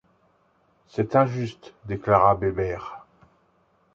[0.87, 1.75] C’est injuste!
[1.85, 3.05] déclara Bébert.